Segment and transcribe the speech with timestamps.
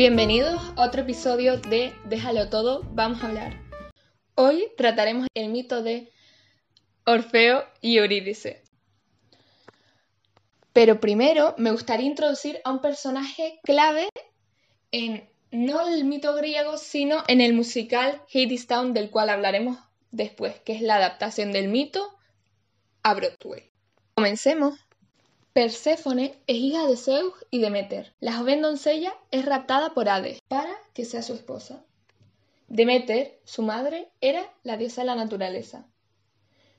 [0.00, 3.60] Bienvenidos a otro episodio de Déjalo todo, vamos a hablar.
[4.34, 6.10] Hoy trataremos el mito de
[7.04, 8.62] Orfeo y Eurídice.
[10.72, 14.08] Pero primero me gustaría introducir a un personaje clave
[14.90, 19.78] en no el mito griego, sino en el musical Hadestown del cual hablaremos
[20.12, 22.16] después, que es la adaptación del mito
[23.02, 23.70] a Broadway.
[24.14, 24.78] Comencemos.
[25.52, 28.14] Perséfone es hija de Zeus y Demeter.
[28.20, 31.84] La joven doncella es raptada por Hades para que sea su esposa.
[32.68, 35.88] Demeter, su madre, era la diosa de la naturaleza.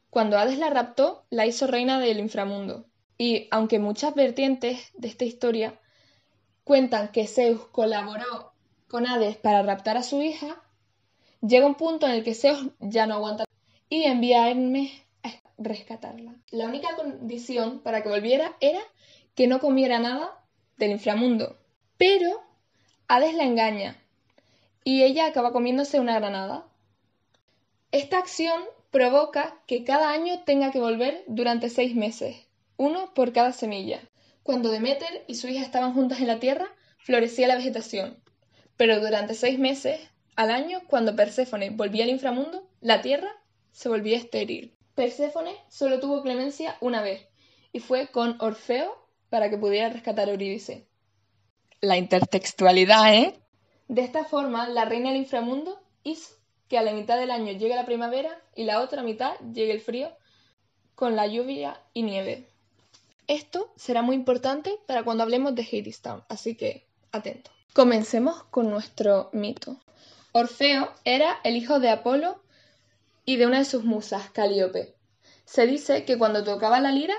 [0.09, 2.85] Cuando Hades la raptó, la hizo reina del inframundo.
[3.17, 5.77] Y aunque muchas vertientes de esta historia
[6.63, 8.53] cuentan que Zeus colaboró
[8.87, 10.63] con Hades para raptar a su hija,
[11.41, 13.43] llega un punto en el que Zeus ya no aguanta
[13.89, 14.91] y envía a Hermes
[15.63, 16.35] rescatarla.
[16.51, 18.81] La única condición para que volviera era
[19.35, 20.43] que no comiera nada
[20.77, 21.57] del inframundo.
[21.97, 22.41] Pero
[23.07, 23.97] Hades la engaña
[24.83, 26.65] y ella acaba comiéndose una granada.
[27.91, 32.37] Esta acción provoca que cada año tenga que volver durante seis meses,
[32.77, 33.99] uno por cada semilla.
[34.43, 36.67] Cuando Demeter y su hija estaban juntas en la tierra,
[36.99, 38.17] florecía la vegetación.
[38.77, 39.99] Pero durante seis meses
[40.35, 43.29] al año, cuando Perséfone volvía al inframundo, la tierra
[43.71, 44.73] se volvía estéril.
[44.95, 47.27] Perséfone solo tuvo clemencia una vez,
[47.71, 48.97] y fue con Orfeo
[49.29, 50.87] para que pudiera rescatar a Eurídice.
[51.79, 53.39] La intertextualidad, ¿eh?
[53.87, 56.35] De esta forma, la reina del inframundo hizo
[56.67, 59.81] que a la mitad del año llegue la primavera y la otra mitad llegue el
[59.81, 60.09] frío
[60.95, 62.47] con la lluvia y nieve.
[63.27, 67.51] Esto será muy importante para cuando hablemos de Hadestown, así que atento.
[67.73, 69.77] Comencemos con nuestro mito.
[70.33, 72.41] Orfeo era el hijo de Apolo
[73.31, 74.93] y de una de sus musas, Calíope.
[75.45, 77.15] Se dice que cuando tocaba la lira,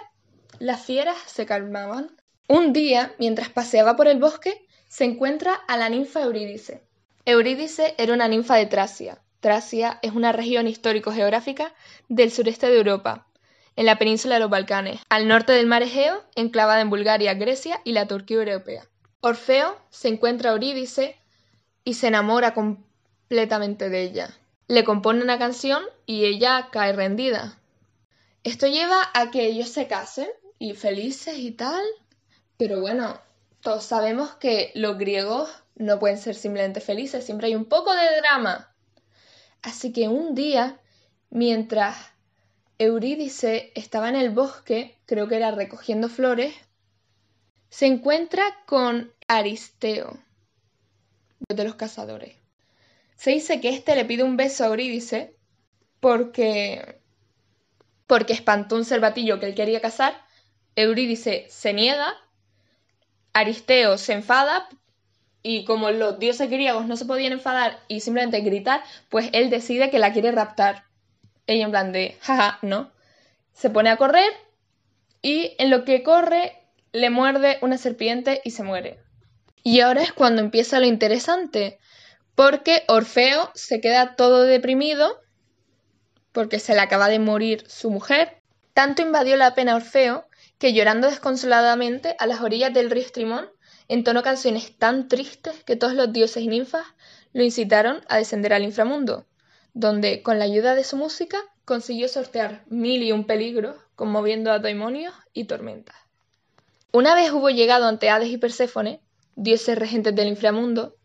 [0.59, 2.15] las fieras se calmaban.
[2.49, 6.83] Un día, mientras paseaba por el bosque, se encuentra a la ninfa Eurídice.
[7.25, 9.23] Eurídice era una ninfa de Tracia.
[9.41, 11.73] Tracia es una región histórico-geográfica
[12.11, 13.27] del sureste de Europa,
[13.75, 17.81] en la península de los Balcanes, al norte del mar Egeo, enclavada en Bulgaria, Grecia
[17.85, 18.87] y la Turquía europea.
[19.23, 21.17] Orfeo se encuentra a Eurídice
[21.85, 24.39] y se enamora completamente de ella
[24.73, 27.59] le compone una canción y ella cae rendida.
[28.43, 31.85] Esto lleva a que ellos se casen y felices y tal,
[32.57, 33.21] pero bueno,
[33.61, 38.17] todos sabemos que los griegos no pueden ser simplemente felices, siempre hay un poco de
[38.17, 38.75] drama.
[39.61, 40.81] Así que un día,
[41.29, 41.95] mientras
[42.79, 46.55] Eurídice estaba en el bosque, creo que era recogiendo flores,
[47.69, 50.19] se encuentra con Aristeo,
[51.47, 52.42] de los cazadores.
[53.17, 55.37] Se dice que éste le pide un beso a Eurídice
[56.01, 57.01] porque,
[58.07, 60.15] porque espantó un cervatillo que él quería cazar.
[60.75, 62.15] Eurídice se niega,
[63.33, 64.69] Aristeo se enfada
[65.43, 69.91] y como los dioses griegos no se podían enfadar y simplemente gritar, pues él decide
[69.91, 70.85] que la quiere raptar.
[71.47, 72.93] Ella en plan de, jaja, no.
[73.53, 74.33] Se pone a correr
[75.21, 76.59] y en lo que corre
[76.93, 78.99] le muerde una serpiente y se muere.
[79.65, 81.79] Y ahora es cuando empieza lo interesante,
[82.35, 85.21] porque Orfeo se queda todo deprimido
[86.33, 88.41] porque se le acaba de morir su mujer.
[88.75, 90.27] Tanto invadió la pena Orfeo
[90.59, 93.51] que llorando desconsoladamente a las orillas del río Estrimón
[93.89, 96.87] entonó canciones tan tristes que todos los dioses y ninfas
[97.33, 99.27] lo incitaron a descender al inframundo,
[99.75, 104.59] donde con la ayuda de su música consiguió sortear mil y un peligros, conmoviendo a
[104.59, 105.97] demonios y tormentas.
[106.93, 109.01] Una vez hubo llegado ante Hades y Perséfone,
[109.35, 110.97] dioses regentes del inframundo,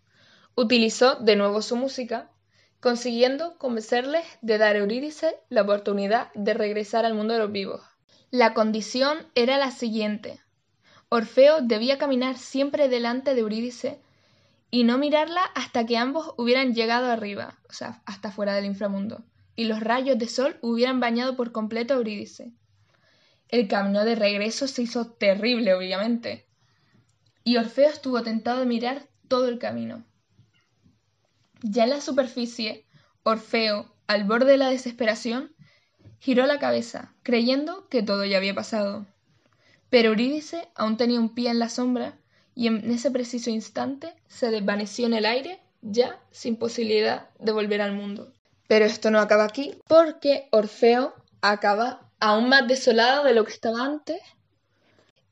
[0.59, 2.31] Utilizó de nuevo su música,
[2.79, 7.81] consiguiendo convencerles de dar a Eurídice la oportunidad de regresar al mundo de los vivos.
[8.31, 10.41] La condición era la siguiente.
[11.09, 14.01] Orfeo debía caminar siempre delante de Eurídice
[14.72, 19.24] y no mirarla hasta que ambos hubieran llegado arriba, o sea, hasta fuera del inframundo,
[19.56, 22.51] y los rayos de sol hubieran bañado por completo a Eurídice.
[23.50, 26.48] El camino de regreso se hizo terrible, obviamente,
[27.44, 30.03] y Orfeo estuvo tentado de mirar todo el camino.
[31.62, 32.86] Ya en la superficie,
[33.24, 35.54] Orfeo, al borde de la desesperación,
[36.19, 39.06] giró la cabeza, creyendo que todo ya había pasado.
[39.89, 42.18] Pero Eurídice aún tenía un pie en la sombra
[42.56, 47.81] y en ese preciso instante se desvaneció en el aire, ya sin posibilidad de volver
[47.81, 48.33] al mundo.
[48.68, 53.86] Pero esto no acaba aquí, porque Orfeo acaba aún más desolado de lo que estaba
[53.86, 54.19] antes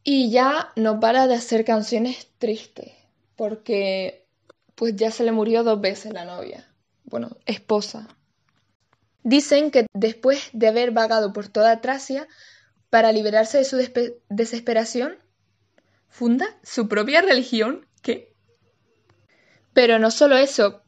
[0.04, 2.94] y ya no para de hacer canciones tristes,
[3.36, 4.25] porque
[4.76, 6.68] pues ya se le murió dos veces la novia,
[7.06, 8.08] bueno, esposa.
[9.24, 12.28] Dicen que después de haber vagado por toda Tracia
[12.90, 13.78] para liberarse de su
[14.30, 15.18] desesperación,
[16.10, 17.88] funda su propia religión.
[18.02, 18.34] ¿Qué?
[19.74, 20.82] Pero no solo eso,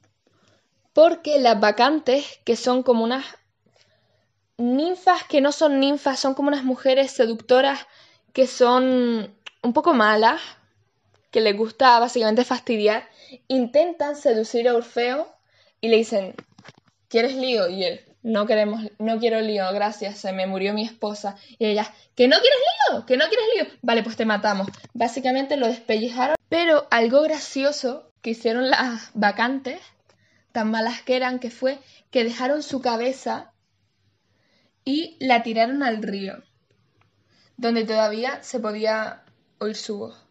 [0.94, 3.26] porque las vacantes, que son como unas
[4.58, 7.86] ninfas que no son ninfas, son como unas mujeres seductoras
[8.34, 10.42] que son un poco malas,
[11.38, 13.08] que les gusta básicamente fastidiar,
[13.48, 15.32] intentan seducir a Orfeo
[15.80, 16.34] y le dicen,
[17.10, 17.70] ¿quieres lío?
[17.70, 21.38] Y él, no queremos, no quiero lío, gracias, se me murió mi esposa.
[21.60, 22.58] Y ella, ¿que no quieres
[22.90, 23.06] lío?
[23.06, 23.80] ¿Que no quieres lío?
[23.84, 24.68] Vale, pues te matamos.
[24.96, 29.80] Básicamente lo despellejaron, pero algo gracioso que hicieron las vacantes,
[30.52, 31.78] tan malas que eran, que fue
[32.10, 33.54] que dejaron su cabeza
[34.84, 36.42] y la tiraron al río,
[37.58, 39.24] donde todavía se podía
[39.60, 40.27] oír su voz.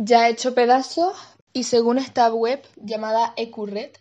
[0.00, 1.16] Ya hecho pedazos,
[1.52, 4.00] y según esta web llamada Ecurret,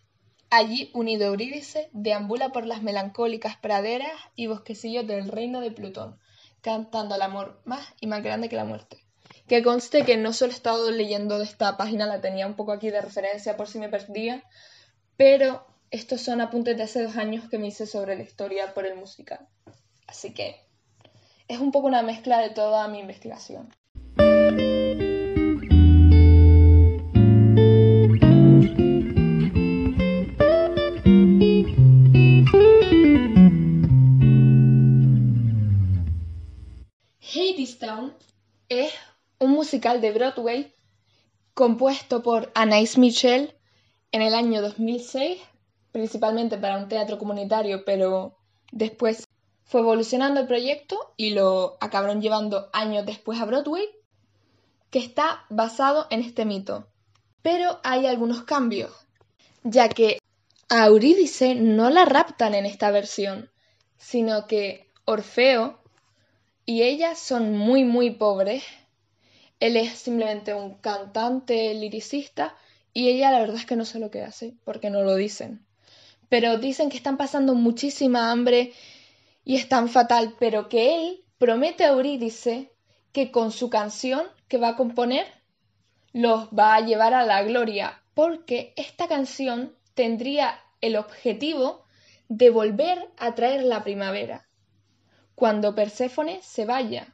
[0.51, 6.19] allí unido Eurídice deambula por las melancólicas praderas y bosquecillos del reino de Plutón,
[6.61, 9.03] cantando el amor más y más grande que la muerte.
[9.47, 12.73] Que conste que no solo he estado leyendo de esta página, la tenía un poco
[12.73, 14.43] aquí de referencia por si me perdía,
[15.15, 18.85] pero estos son apuntes de hace dos años que me hice sobre la historia por
[18.85, 19.47] el musical.
[20.05, 20.57] Así que
[21.47, 23.73] es un poco una mezcla de toda mi investigación.
[38.69, 38.93] Es
[39.39, 40.73] un musical de Broadway
[41.53, 43.55] compuesto por Anais Michel
[44.11, 45.39] en el año 2006
[45.97, 48.37] principalmente para un teatro comunitario, pero
[48.71, 49.27] después
[49.63, 53.89] fue evolucionando el proyecto y lo acabaron llevando años después a Broadway,
[54.91, 56.87] que está basado en este mito.
[57.41, 58.91] Pero hay algunos cambios,
[59.63, 60.19] ya que
[60.69, 63.49] a Eurídice no la raptan en esta versión,
[63.97, 65.79] sino que Orfeo
[66.67, 68.63] y ella son muy muy pobres.
[69.59, 72.55] Él es simplemente un cantante liricista
[72.93, 75.65] y ella la verdad es que no sé lo que hace, porque no lo dicen
[76.29, 78.73] pero dicen que están pasando muchísima hambre
[79.43, 82.71] y están fatal, pero que él promete a Eurídice
[83.13, 85.25] que con su canción que va a componer
[86.13, 91.85] los va a llevar a la gloria, porque esta canción tendría el objetivo
[92.27, 94.46] de volver a traer la primavera,
[95.37, 97.13] cuando Perséfone se vaya.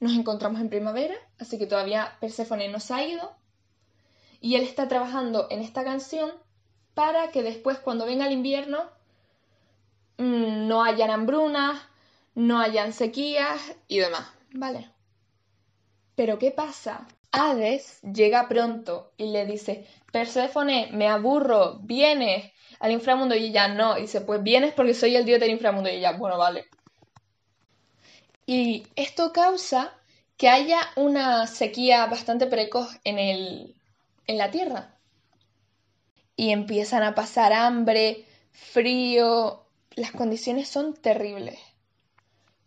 [0.00, 3.36] Nos encontramos en primavera, así que todavía Perséfone no se ha ido,
[4.40, 6.32] y él está trabajando en esta canción
[6.94, 8.84] para que después cuando venga el invierno
[10.16, 11.78] mm, no hayan hambrunas,
[12.34, 14.90] no hayan sequías y demás, ¿vale?
[16.14, 17.06] Pero ¿qué pasa?
[17.32, 22.50] Hades llega pronto y le dice, Perséfone, me aburro, vienes
[22.80, 25.90] al inframundo y ella no, y dice, pues vienes porque soy el dios del inframundo
[25.90, 26.64] y ella, bueno, vale.
[28.46, 29.92] Y esto causa
[30.36, 33.74] que haya una sequía bastante precoz en, el,
[34.26, 34.96] en la Tierra
[36.36, 41.58] y empiezan a pasar hambre, frío, las condiciones son terribles.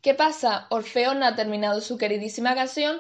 [0.02, 0.68] ¿Qué pasa?
[0.70, 3.00] Orfeo no ha terminado su queridísima canción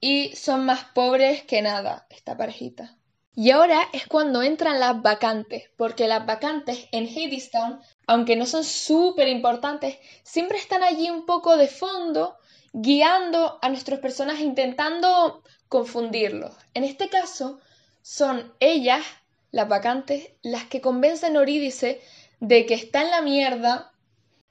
[0.00, 2.96] y son más pobres que nada, esta parejita.
[3.34, 8.64] Y ahora es cuando entran las vacantes, porque las vacantes en Hadestown, aunque no son
[8.64, 12.36] súper importantes, siempre están allí un poco de fondo,
[12.72, 16.54] guiando a nuestros personajes, intentando confundirlos.
[16.74, 17.60] En este caso,
[18.02, 19.04] son ellas
[19.52, 22.00] las vacantes, las que convencen a Eurídice
[22.40, 23.92] de que está en la mierda,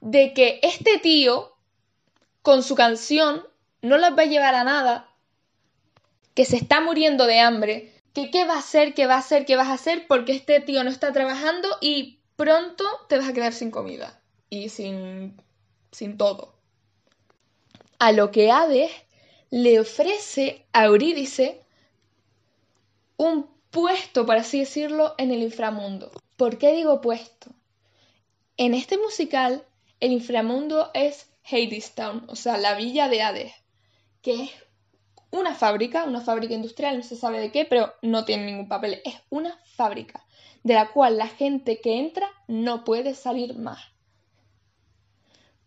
[0.01, 1.53] de que este tío,
[2.41, 3.45] con su canción,
[3.81, 5.09] no las va a llevar a nada,
[6.33, 9.55] que se está muriendo de hambre, qué va a hacer, qué va a hacer, qué
[9.55, 13.53] vas a hacer, porque este tío no está trabajando y pronto te vas a quedar
[13.53, 15.41] sin comida y sin,
[15.91, 16.53] sin todo.
[17.99, 18.91] A lo que Hades
[19.49, 21.61] le ofrece a Eurídice
[23.17, 26.11] un puesto, por así decirlo, en el inframundo.
[26.37, 27.51] ¿Por qué digo puesto?
[28.57, 29.65] En este musical,
[29.99, 33.53] el inframundo es Hadestown, o sea, la villa de Hades,
[34.21, 34.51] que es
[35.31, 39.01] una fábrica, una fábrica industrial, no se sabe de qué, pero no tiene ningún papel,
[39.05, 40.25] es una fábrica
[40.63, 43.79] de la cual la gente que entra no puede salir más.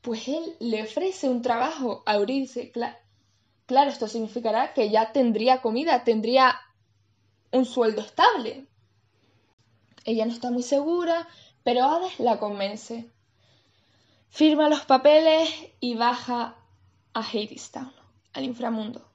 [0.00, 6.04] Pues él le ofrece un trabajo a Euridice, claro, esto significará que ya tendría comida,
[6.04, 6.57] tendría
[7.52, 8.66] un sueldo estable.
[10.04, 11.28] Ella no está muy segura,
[11.62, 13.09] pero Hades la convence.
[14.31, 16.57] Firma los papeles y baja
[17.14, 17.92] a Hadestown,
[18.33, 19.12] al inframundo.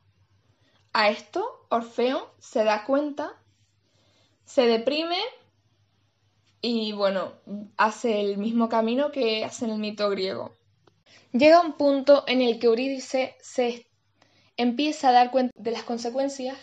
[0.99, 3.31] A esto, Orfeo se da cuenta,
[4.45, 5.19] se deprime
[6.59, 7.33] y, bueno,
[7.77, 10.57] hace el mismo camino que hace en el mito griego.
[11.33, 13.85] Llega un punto en el que Eurídice se
[14.55, 16.57] empieza a dar cuenta de las consecuencias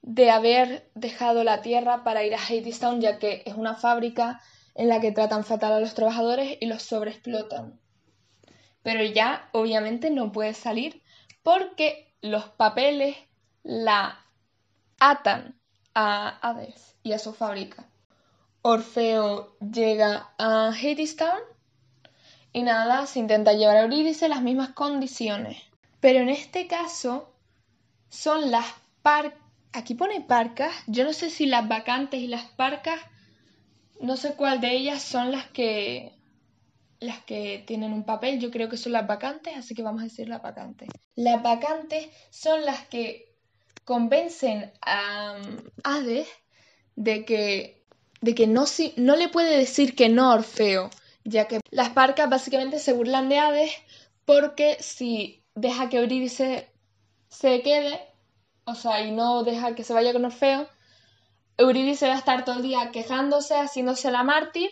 [0.00, 4.40] de haber dejado la tierra para ir a Hadestown, ya que es una fábrica
[4.74, 7.78] en la que tratan fatal a los trabajadores y los sobreexplotan.
[8.82, 11.02] Pero ya obviamente no puede salir
[11.42, 13.14] porque los papeles
[13.62, 14.18] la
[14.98, 15.58] atan
[15.94, 17.86] a Hades y a su fábrica.
[18.62, 21.40] Orfeo llega a Hadestown
[22.52, 25.58] y nada, se intenta llevar a Eurídice las mismas condiciones.
[26.00, 27.32] Pero en este caso
[28.08, 28.66] son las
[29.02, 29.40] parcas,
[29.72, 33.00] aquí pone parcas, yo no sé si las vacantes y las parcas,
[34.00, 36.12] no sé cuál de ellas son las que
[37.00, 40.04] las que tienen un papel, yo creo que son las vacantes, así que vamos a
[40.04, 40.88] decir las vacantes.
[41.16, 43.31] Las vacantes son las que
[43.84, 45.36] convencen a
[45.84, 46.28] Hades
[46.96, 47.82] de que,
[48.20, 48.64] de que no,
[48.96, 50.90] no le puede decir que no a Orfeo,
[51.24, 53.72] ya que las parcas básicamente se burlan de Hades
[54.24, 56.68] porque si deja que Eurídice
[57.28, 58.00] se quede,
[58.64, 60.68] o sea, y no deja que se vaya con Orfeo,
[61.58, 64.70] Eurídice va a estar todo el día quejándose, haciéndose la mártir,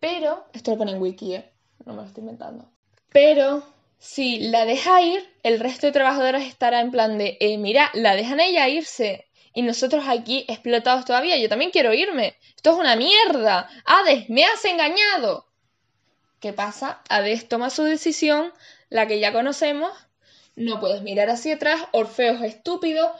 [0.00, 1.50] pero, esto lo pone en wiki, ¿eh?
[1.84, 2.70] no me lo estoy inventando,
[3.10, 3.62] pero
[4.00, 8.16] si la deja ir, el resto de trabajadores estará en plan de, eh, mira, la
[8.16, 9.28] dejan ella irse.
[9.52, 12.34] Y nosotros aquí explotados todavía, yo también quiero irme.
[12.56, 13.68] Esto es una mierda.
[13.84, 15.46] Hades, me has engañado.
[16.40, 17.02] ¿Qué pasa?
[17.10, 18.54] Hades toma su decisión,
[18.88, 19.92] la que ya conocemos.
[20.56, 23.14] No puedes mirar hacia atrás, Orfeo es estúpido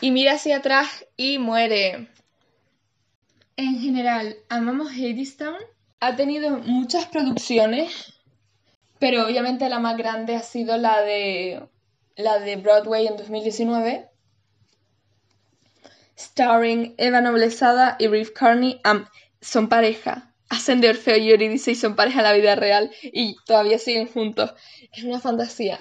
[0.00, 2.08] y mira hacia atrás y muere.
[3.56, 5.58] En general, amamos Hadestown.
[6.00, 8.17] Ha tenido muchas producciones
[8.98, 11.62] pero obviamente la más grande ha sido la de,
[12.16, 14.08] la de Broadway en 2019.
[16.18, 18.80] Starring Eva Noblezada y Reeve Carney.
[19.40, 20.34] son pareja.
[20.48, 22.90] Hacen de Orfeo y Eurídice y son pareja en la vida real.
[23.02, 24.54] Y todavía siguen juntos.
[24.92, 25.78] Es una fantasía.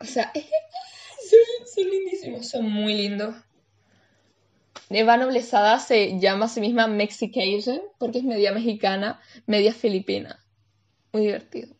[0.00, 2.48] O sea, son, son lindísimos.
[2.48, 3.36] Son muy lindos.
[4.90, 10.44] Eva Noblezada se llama a sí misma Mexication porque es media mexicana, media filipina.
[11.12, 11.74] Muy divertido.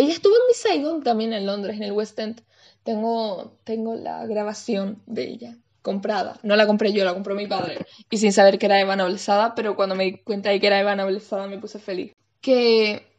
[0.00, 2.42] Ella estuvo en Miss Saigon también en Londres, en el West End.
[2.84, 6.40] Tengo, tengo la grabación de ella comprada.
[6.42, 7.84] No la compré yo, la compró mi padre.
[8.08, 10.80] Y sin saber que era Eva Noblezada, pero cuando me di cuenta de que era
[10.80, 12.14] Eva Noblezada me puse feliz.
[12.40, 13.14] Que,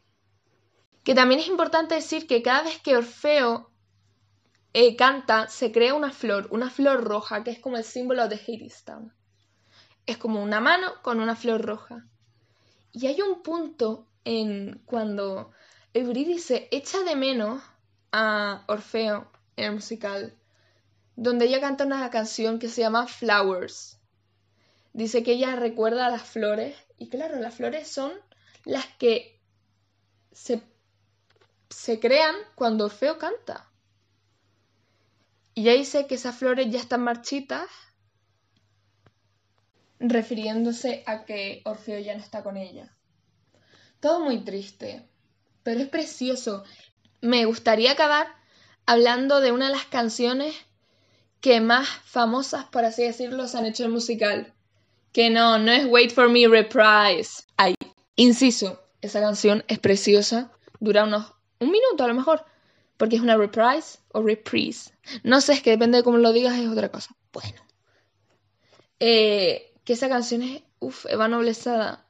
[1.04, 3.70] que también es importante decir que cada vez que Orfeo
[4.72, 8.40] eh, canta, se crea una flor, una flor roja, que es como el símbolo de
[8.44, 9.12] Hadestown.
[10.04, 12.08] Es como una mano con una flor roja.
[12.92, 15.52] Y hay un punto en cuando
[15.94, 17.62] Eurídice echa de menos
[18.12, 20.34] a Orfeo en el musical,
[21.16, 23.98] donde ella canta una canción que se llama Flowers.
[24.94, 28.10] Dice que ella recuerda a las flores, y claro, las flores son
[28.64, 29.38] las que
[30.32, 30.62] se,
[31.68, 33.70] se crean cuando Orfeo canta.
[35.54, 37.68] Y ella dice que esas flores ya están marchitas,
[40.00, 42.96] refiriéndose a que Orfeo ya no está con ella.
[44.00, 45.11] Todo muy triste
[45.62, 46.64] pero es precioso.
[47.20, 48.28] Me gustaría acabar
[48.86, 50.54] hablando de una de las canciones
[51.40, 54.52] que más famosas, por así decirlo, se han hecho en musical.
[55.12, 57.42] Que no, no es Wait for Me Reprise.
[57.56, 57.74] Ay,
[58.16, 62.44] inciso, esa canción es preciosa, dura unos un minuto a lo mejor,
[62.96, 64.90] porque es una reprise o reprise.
[65.22, 67.14] No sé, es que depende de cómo lo digas, es otra cosa.
[67.32, 67.60] Bueno.
[68.98, 72.04] Eh, que esa canción es, uff, Eva Noblezada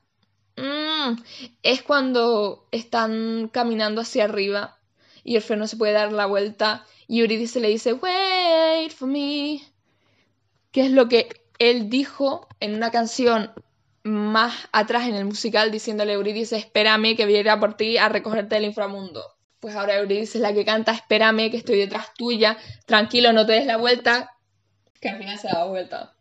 [1.62, 4.78] Es cuando están caminando hacia arriba
[5.24, 9.62] y el freno se puede dar la vuelta y Eurídice le dice, wait for me,
[10.70, 11.28] que es lo que
[11.58, 13.52] él dijo en una canción
[14.02, 18.56] más atrás en el musical diciéndole a Eurídice, espérame que viera por ti a recogerte
[18.56, 19.22] del inframundo.
[19.60, 23.52] Pues ahora Eurídice es la que canta, espérame que estoy detrás tuya, tranquilo, no te
[23.52, 24.32] des la vuelta,
[25.00, 26.14] que al final se da vuelta.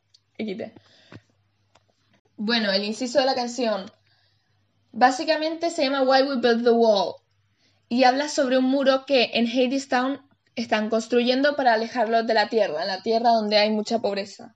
[2.36, 3.92] Bueno, el inciso de la canción
[4.92, 7.16] Básicamente se llama Why We Built the Wall
[7.88, 10.22] y habla sobre un muro que en Hadestown
[10.56, 14.56] están construyendo para alejarlos de la tierra, en la tierra donde hay mucha pobreza.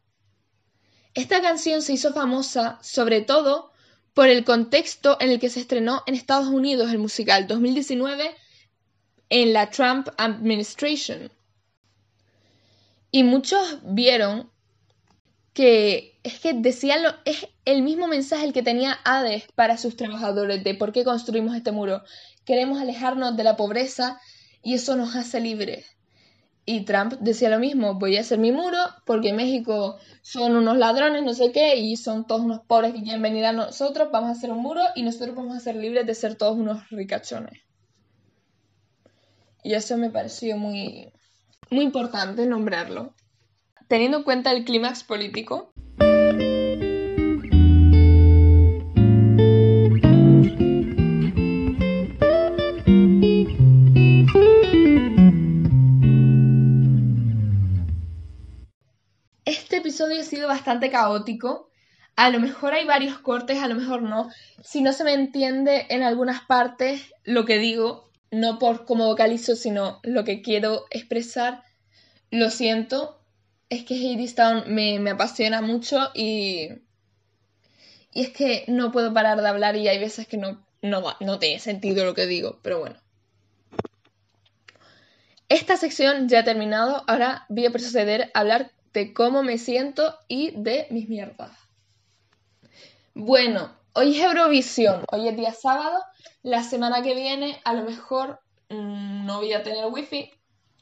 [1.13, 3.71] Esta canción se hizo famosa sobre todo
[4.13, 8.35] por el contexto en el que se estrenó en Estados Unidos el musical 2019
[9.29, 11.31] en la Trump Administration.
[13.11, 14.51] Y muchos vieron
[15.53, 19.95] que es que decían lo, es el mismo mensaje el que tenía Hades para sus
[19.95, 22.01] trabajadores de por qué construimos este muro.
[22.45, 24.19] Queremos alejarnos de la pobreza
[24.63, 25.85] y eso nos hace libres.
[26.65, 31.21] Y Trump decía lo mismo, voy a hacer mi muro porque México son unos ladrones,
[31.23, 34.31] no sé qué, y son todos unos pobres que quieren venir a nosotros, vamos a
[34.31, 37.61] hacer un muro y nosotros vamos a ser libres de ser todos unos ricachones.
[39.63, 41.13] Y eso me pareció muy,
[41.69, 43.13] muy importante nombrarlo.
[43.87, 45.74] teniendo en cuenta el clímax político.
[60.35, 61.69] Sido bastante caótico.
[62.15, 64.29] A lo mejor hay varios cortes, a lo mejor no.
[64.63, 69.55] Si no se me entiende en algunas partes lo que digo, no por cómo vocalizo,
[69.55, 71.63] sino lo que quiero expresar,
[72.31, 73.21] lo siento.
[73.69, 76.69] Es que Hadestown me, me apasiona mucho y,
[78.13, 81.39] y es que no puedo parar de hablar y hay veces que no, no, no
[81.39, 82.97] tiene sentido lo que digo, pero bueno.
[85.47, 90.17] Esta sección ya ha terminado, ahora voy a proceder a hablar de cómo me siento
[90.29, 91.51] y de mis mierdas.
[93.13, 95.99] Bueno, hoy es Eurovisión, hoy es día sábado,
[96.43, 100.31] la semana que viene a lo mejor mmm, no voy a tener wifi,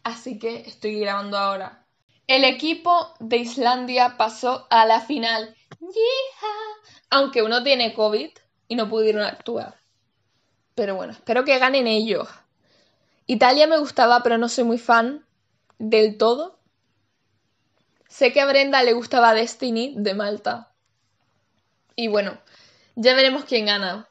[0.03, 1.85] así que estoy grabando ahora.
[2.27, 6.93] El equipo de Islandia pasó a la final, ¡Yeeha!
[7.09, 8.29] aunque uno tiene COVID
[8.67, 9.79] y no pudieron actuar.
[10.75, 12.29] Pero bueno, espero que ganen ellos.
[13.25, 15.25] Italia me gustaba, pero no soy muy fan
[15.79, 16.59] del todo.
[18.13, 20.71] Sé que a Brenda le gustaba Destiny de Malta.
[21.95, 22.39] Y bueno,
[22.93, 24.07] ya veremos quién gana.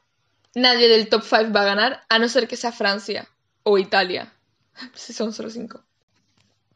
[0.55, 3.29] Nadie del top 5 va a ganar, a no ser que sea Francia
[3.63, 4.33] o Italia.
[4.93, 5.81] Si son solo 5.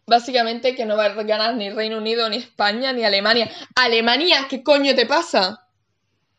[0.06, 3.52] Básicamente que no va a ganar ni Reino Unido, ni España, ni Alemania.
[3.76, 4.48] ¡Alemania!
[4.50, 5.68] ¿Qué coño te pasa?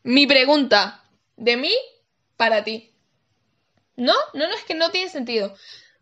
[0.01, 1.03] Mi pregunta.
[1.37, 1.73] De mí
[2.35, 2.95] para ti.
[3.95, 5.55] No, no, no, es que no tiene sentido.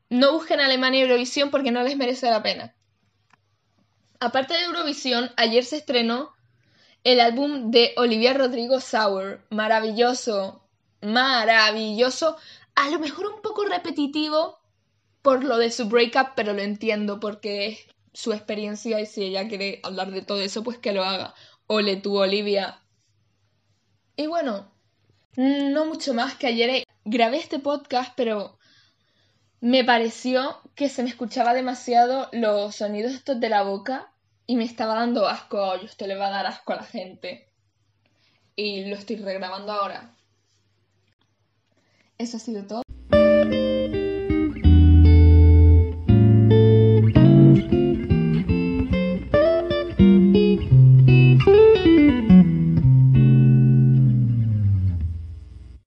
[0.09, 2.73] No busquen Alemania y Eurovisión porque no les merece la pena.
[4.19, 6.33] Aparte de Eurovisión, ayer se estrenó
[7.03, 9.45] el álbum de Olivia Rodrigo Sour.
[9.51, 10.67] Maravilloso,
[11.01, 12.37] maravilloso.
[12.75, 14.59] A lo mejor un poco repetitivo
[15.21, 19.47] por lo de su breakup, pero lo entiendo porque es su experiencia y si ella
[19.47, 21.35] quiere hablar de todo eso, pues que lo haga.
[21.67, 22.81] Ole tú, Olivia.
[24.15, 24.71] Y bueno,
[25.35, 28.56] no mucho más que ayer grabé este podcast, pero
[29.61, 34.11] me pareció que se me escuchaba demasiado los sonidos estos de la boca
[34.45, 35.61] y me estaba dando asco.
[35.61, 37.47] Oye, esto le va a dar asco a la gente.
[38.55, 40.11] Y lo estoy regrabando ahora.
[42.17, 42.86] Eso ha sido todo.